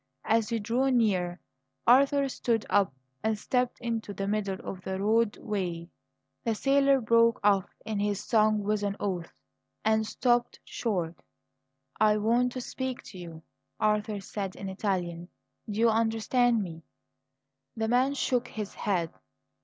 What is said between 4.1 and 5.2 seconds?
the middle of the